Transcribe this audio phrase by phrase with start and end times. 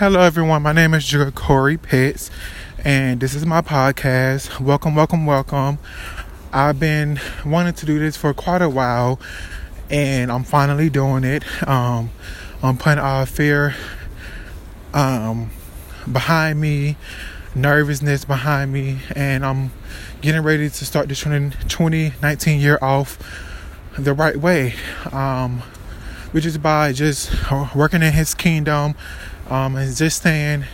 [0.00, 0.62] Hello, everyone.
[0.62, 2.30] My name is Corey Pitts,
[2.82, 4.58] and this is my podcast.
[4.58, 5.78] Welcome, welcome, welcome.
[6.54, 9.20] I've been wanting to do this for quite a while,
[9.90, 11.44] and I'm finally doing it.
[11.68, 12.08] Um,
[12.62, 13.76] I'm putting all fear
[14.94, 15.50] um,
[16.10, 16.96] behind me,
[17.54, 19.70] nervousness behind me, and I'm
[20.22, 23.18] getting ready to start this 2019 year off
[23.98, 24.72] the right way,
[25.12, 25.58] um,
[26.32, 27.30] which is by just
[27.74, 28.94] working in His kingdom
[29.50, 30.64] um, and just staying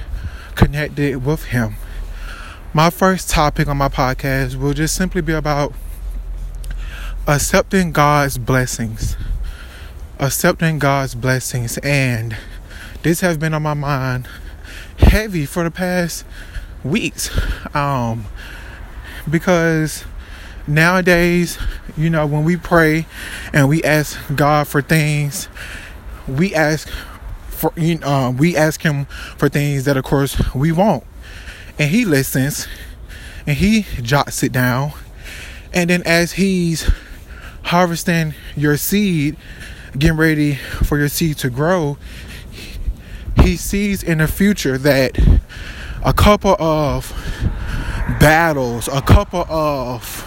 [0.55, 1.77] connected with Him.
[2.75, 5.73] My first topic on my podcast will just simply be about
[7.27, 9.17] accepting God's blessings.
[10.19, 11.79] Accepting God's blessings.
[11.79, 12.37] And
[13.03, 14.29] this has been on my mind
[14.99, 16.25] heavy for the past
[16.85, 17.31] weeks.
[17.75, 18.27] Um,
[19.29, 20.05] because
[20.67, 21.59] nowadays,
[21.97, 23.07] you know, when we pray
[23.53, 25.49] and we ask God for things,
[26.29, 26.89] we ask
[27.57, 29.07] for you um, we ask him
[29.37, 31.05] for things that of course we want
[31.79, 32.67] and he listens
[33.47, 34.93] and he jots it down
[35.73, 36.91] and then as he's
[37.65, 39.37] harvesting your seed
[39.99, 41.97] getting ready for your seed to grow
[43.43, 45.19] he sees in the future that
[46.05, 47.13] a couple of
[48.21, 50.27] battles a couple of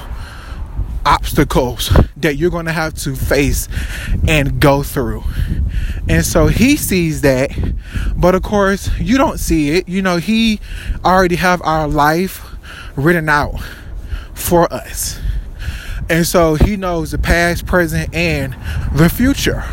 [1.05, 3.67] obstacles that you're going to have to face
[4.27, 5.23] and go through.
[6.09, 7.51] And so he sees that,
[8.17, 9.87] but of course, you don't see it.
[9.87, 10.59] You know, he
[11.05, 12.43] already have our life
[12.95, 13.61] written out
[14.33, 15.19] for us.
[16.09, 18.55] And so he knows the past, present, and
[18.91, 19.63] the future.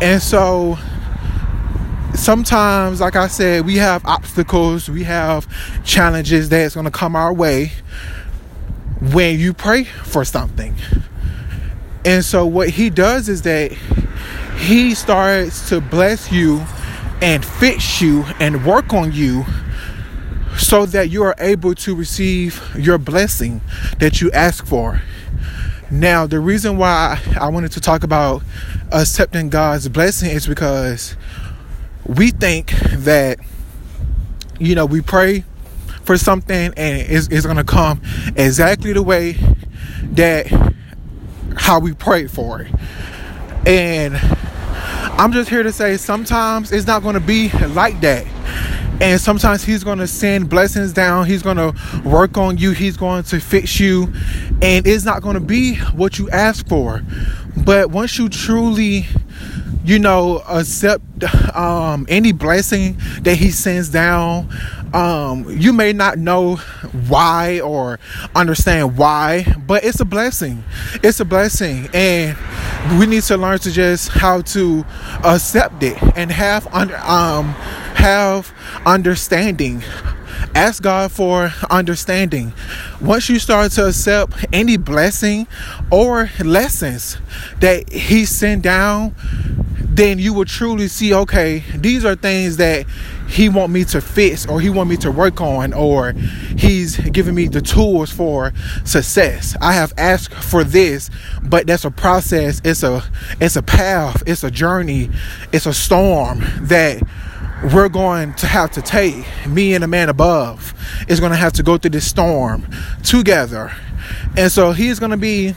[0.00, 0.78] And so
[2.14, 5.48] sometimes, like I said, we have obstacles, we have
[5.84, 7.72] challenges that's going to come our way
[9.00, 10.76] when you pray for something.
[12.04, 13.72] And so what he does is that
[14.58, 16.64] he starts to bless you
[17.22, 19.44] and fix you and work on you
[20.58, 23.60] so that you are able to receive your blessing
[23.98, 25.00] that you ask for.
[25.90, 28.42] Now, the reason why I wanted to talk about
[28.92, 31.16] accepting God's blessing is because
[32.04, 33.38] we think that,
[34.58, 35.44] you know, we pray
[36.02, 38.02] for something and it's, it's going to come
[38.36, 39.36] exactly the way
[40.02, 40.46] that
[41.56, 42.72] how we prayed for it.
[43.66, 44.18] And
[45.18, 48.24] I'm just here to say sometimes it's not going to be like that.
[49.00, 51.26] And sometimes he's going to send blessings down.
[51.26, 51.74] He's going to
[52.04, 52.70] work on you.
[52.70, 54.12] He's going to fix you.
[54.62, 57.02] And it's not going to be what you ask for.
[57.64, 59.06] But once you truly
[59.88, 61.24] you know, accept
[61.56, 64.50] um, any blessing that He sends down.
[64.94, 66.56] Um, you may not know
[67.08, 67.98] why or
[68.34, 70.64] understand why, but it's a blessing.
[71.02, 72.36] It's a blessing, and
[72.98, 74.84] we need to learn to just how to
[75.24, 77.48] accept it and have under um
[77.94, 78.52] have
[78.86, 79.82] understanding
[80.54, 82.52] ask God for understanding.
[83.00, 85.46] Once you start to accept any blessing
[85.90, 87.18] or lessons
[87.60, 89.14] that He sent down,
[89.98, 92.86] then you will truly see okay these are things that
[93.28, 96.12] he want me to fix or he want me to work on or
[96.56, 98.52] he's giving me the tools for
[98.84, 99.56] success.
[99.60, 101.10] I have asked for this
[101.42, 102.60] but that's a process.
[102.64, 103.02] It's a
[103.40, 104.22] it's a path.
[104.26, 105.10] It's a journey.
[105.52, 107.02] It's a storm that
[107.74, 109.24] we're going to have to take.
[109.46, 110.74] Me and the man above
[111.08, 112.66] is going to have to go through this storm
[113.02, 113.72] together.
[114.36, 115.54] And so he's going to be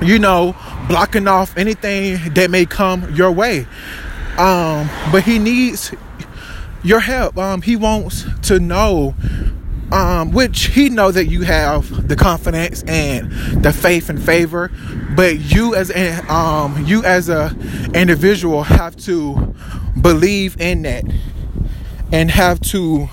[0.00, 0.54] you know,
[0.88, 3.66] blocking off anything that may come your way.
[4.38, 5.92] Um, but he needs
[6.82, 7.36] your help.
[7.38, 9.14] Um, he wants to know,
[9.92, 13.30] um, which he know that you have the confidence and
[13.62, 14.70] the faith and favor,
[15.14, 17.54] but you as a um, you as a
[17.94, 19.54] individual have to
[20.00, 21.04] believe in that
[22.12, 23.08] and have to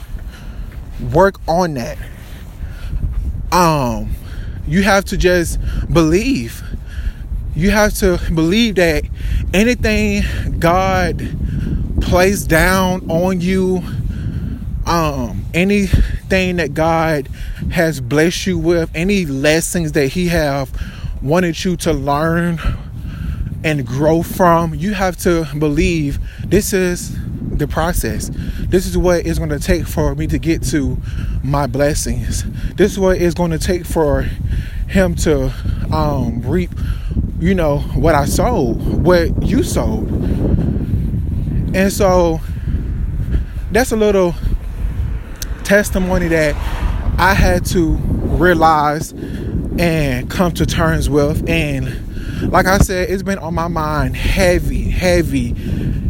[1.11, 1.97] work on that.
[3.51, 4.15] Um,
[4.67, 5.59] you have to just
[5.91, 6.63] believe
[7.55, 9.05] you have to believe that
[9.53, 11.19] anything God
[12.01, 13.81] placed down on you,
[14.86, 17.27] um, anything that God
[17.71, 20.71] has blessed you with, any lessons that He have
[21.21, 22.59] wanted you to learn
[23.63, 27.18] and grow from, you have to believe this is
[27.57, 28.30] the process.
[28.59, 30.97] This is what it's going to take for me to get to
[31.44, 32.44] my blessings.
[32.75, 34.21] This is what it's going to take for
[34.88, 35.51] Him to
[35.92, 36.71] um, reap
[37.39, 40.09] you know, what I sold, what you sold.
[41.75, 42.39] And so
[43.72, 44.33] that's a little
[45.66, 46.56] testimony that
[47.19, 49.12] I had to realize
[49.77, 51.48] and come to terms with.
[51.50, 55.50] And like I said, it's been on my mind heavy, heavy,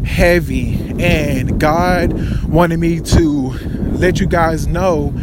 [0.05, 3.49] heavy and God wanted me to
[3.97, 5.13] let you guys know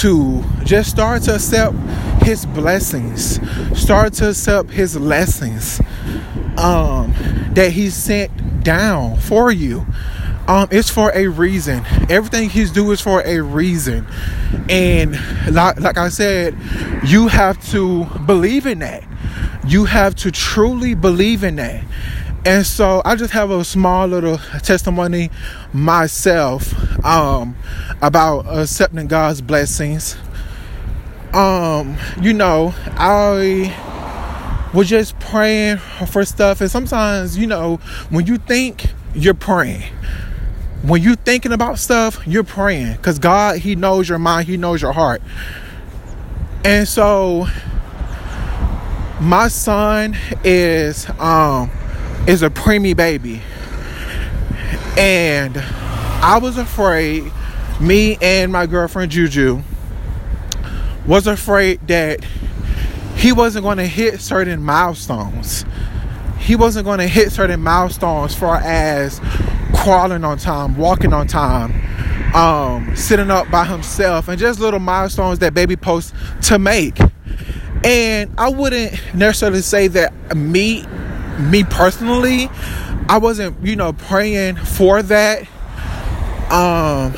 [0.00, 1.76] to just start to accept
[2.22, 3.38] his blessings
[3.78, 5.80] start to accept his lessons
[6.56, 7.12] um,
[7.52, 8.30] that he sent
[8.64, 9.86] down for you.
[10.48, 11.84] Um, it's for a reason.
[12.10, 14.06] Everything he's doing is for a reason.
[14.68, 15.18] And
[15.50, 16.56] like, like i said
[17.04, 19.04] you have to believe in that.
[19.66, 21.84] You have to truly believe in that.
[22.46, 25.30] And so I just have a small little testimony
[25.72, 26.74] myself
[27.04, 27.56] um,
[28.02, 30.16] about accepting God's blessings.
[31.32, 33.74] Um, you know, I
[34.74, 37.76] was just praying for stuff, and sometimes, you know,
[38.10, 39.82] when you think you're praying,
[40.82, 44.82] when you're thinking about stuff, you're praying because God, He knows your mind, He knows
[44.82, 45.22] your heart.
[46.64, 47.46] And so,
[49.20, 51.70] my son is um
[52.26, 53.40] is a preemie baby.
[54.98, 57.30] And I was afraid,
[57.80, 59.62] me and my girlfriend Juju
[61.06, 62.24] was afraid that
[63.24, 65.64] he wasn't going to hit certain milestones.
[66.38, 69.18] He wasn't going to hit certain milestones far as
[69.76, 71.72] crawling on time, walking on time,
[72.34, 76.12] um, sitting up by himself, and just little milestones that baby posts
[76.48, 76.98] to make.
[77.82, 80.84] And I wouldn't necessarily say that me
[81.38, 82.50] me personally,
[83.08, 85.40] I wasn't, you know, praying for that.
[86.50, 87.14] Um,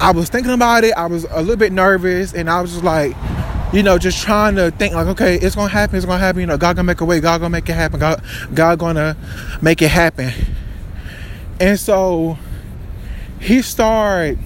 [0.00, 0.92] I was thinking about it.
[0.92, 3.16] I was a little bit nervous, and I was just like,
[3.72, 5.96] you know, just trying to think like, okay, it's gonna happen.
[5.96, 6.40] It's gonna happen.
[6.40, 7.20] You know, God gonna make a way.
[7.20, 8.00] God gonna make it happen.
[8.00, 8.22] God,
[8.54, 9.16] God gonna
[9.60, 10.32] make it happen.
[11.60, 12.38] And so,
[13.40, 14.38] He started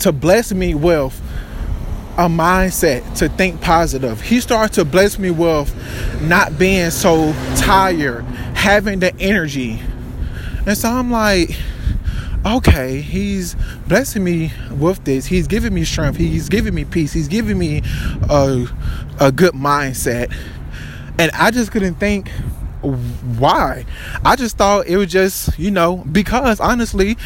[0.00, 1.20] to bless me with
[2.18, 4.20] a mindset to think positive.
[4.20, 5.74] He started to bless me with
[6.22, 9.80] not being so tired, having the energy.
[10.66, 11.56] And so I'm like,
[12.44, 13.54] okay, he's
[13.86, 15.26] blessing me with this.
[15.26, 16.16] He's giving me strength.
[16.16, 17.12] He's giving me peace.
[17.12, 17.82] He's giving me
[18.28, 18.66] a,
[19.20, 20.34] a good mindset.
[21.18, 22.30] And I just couldn't think
[23.38, 23.84] why.
[24.24, 27.16] I just thought it was just, you know, because honestly,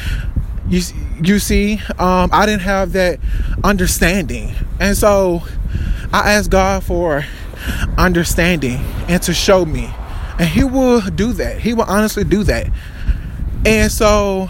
[0.69, 0.83] you
[1.23, 3.21] you see um, i didn't have that
[3.63, 5.43] understanding and so
[6.13, 7.25] i asked god for
[7.97, 8.79] understanding
[9.09, 9.89] and to show me
[10.39, 12.69] and he will do that he will honestly do that
[13.65, 14.49] and so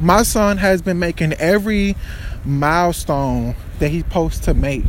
[0.00, 1.96] my son has been making every
[2.44, 4.84] milestone that he's supposed to make.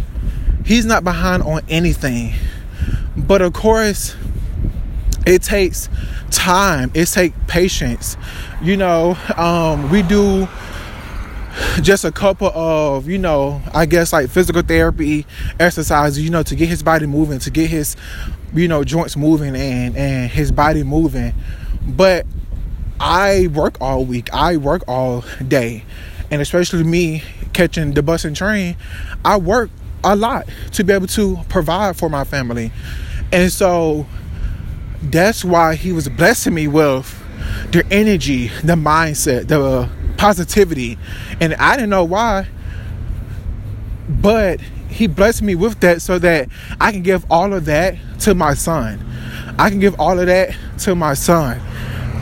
[0.66, 2.34] He's not behind on anything.
[3.16, 4.16] But of course
[5.26, 5.90] it takes
[6.32, 6.92] time.
[6.94, 8.18] It takes patience.
[8.62, 10.48] You know um, we do
[11.82, 15.24] just a couple of you know i guess like physical therapy
[15.60, 17.96] exercises you know to get his body moving to get his
[18.56, 21.34] you know joints moving and and his body moving.
[21.86, 22.26] But
[23.04, 25.84] i work all week i work all day
[26.32, 27.22] and especially me
[27.54, 28.76] catching the bus and train
[29.24, 29.70] i work
[30.04, 32.72] a lot to be able to provide for my family
[33.32, 34.06] and so
[35.02, 37.20] that's why he was blessing me with
[37.72, 40.98] the energy the mindset the positivity.
[41.42, 42.48] And I didn't know why,
[44.08, 46.48] but he blessed me with that so that
[46.80, 49.06] I can give all of that to my son.
[49.60, 51.60] I can give all of that to my son.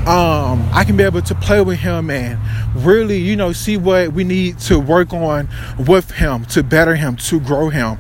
[0.07, 2.39] Um, I can be able to play with him and
[2.83, 7.17] really, you know, see what we need to work on with him to better him,
[7.17, 8.00] to grow him.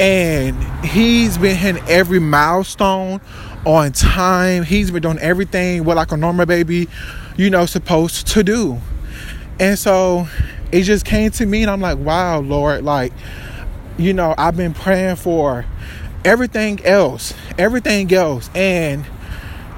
[0.00, 3.20] And he's been hitting every milestone
[3.64, 4.64] on time.
[4.64, 6.88] He's been doing everything what like a normal baby,
[7.36, 8.80] you know, supposed to do.
[9.60, 10.26] And so
[10.72, 13.12] it just came to me, and I'm like, wow, Lord, like,
[13.98, 15.64] you know, I've been praying for
[16.24, 19.04] everything else, everything else, and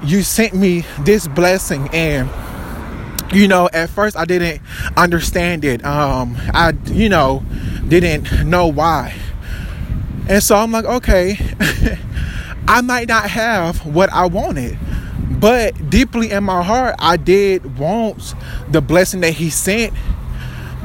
[0.05, 2.29] you sent me this blessing and
[3.33, 4.61] you know at first i didn't
[4.97, 7.43] understand it um i you know
[7.87, 9.13] didn't know why
[10.27, 11.37] and so i'm like okay
[12.67, 14.77] i might not have what i wanted
[15.43, 18.33] but deeply in my heart, I did want
[18.69, 19.93] the blessing that He sent.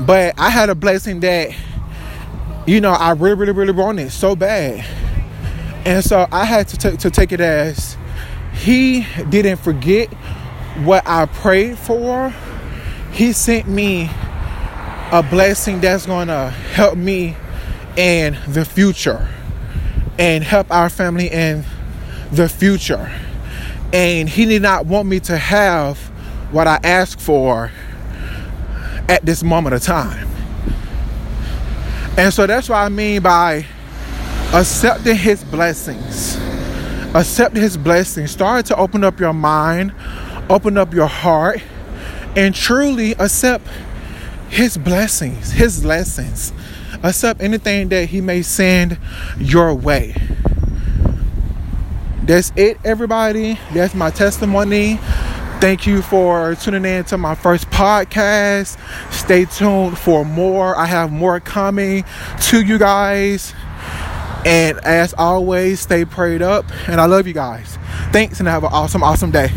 [0.00, 1.54] But I had a blessing that,
[2.66, 4.84] you know, I really, really, really wanted so bad.
[5.86, 7.96] And so I had to, t- to take it as
[8.58, 10.08] He didn't forget
[10.84, 12.34] what I prayed for.
[13.12, 14.10] He sent me
[15.10, 17.36] a blessing that's going to help me
[17.96, 19.26] in the future
[20.18, 21.64] and help our family in
[22.32, 23.10] the future.
[23.92, 25.98] And he did not want me to have
[26.50, 27.70] what I asked for
[29.08, 30.28] at this moment of time.
[32.18, 33.64] And so that's what I mean by
[34.52, 36.36] accepting his blessings.
[37.14, 38.30] Accept his blessings.
[38.30, 39.94] Start to open up your mind,
[40.50, 41.60] open up your heart,
[42.36, 43.66] and truly accept
[44.50, 46.52] his blessings, his lessons.
[47.02, 48.98] Accept anything that he may send
[49.38, 50.14] your way.
[52.22, 53.58] That's it, everybody.
[53.72, 54.98] That's my testimony.
[55.60, 58.78] Thank you for tuning in to my first podcast.
[59.12, 60.76] Stay tuned for more.
[60.76, 62.04] I have more coming
[62.42, 63.54] to you guys.
[64.44, 66.64] And as always, stay prayed up.
[66.88, 67.78] And I love you guys.
[68.12, 69.50] Thanks and have an awesome, awesome day.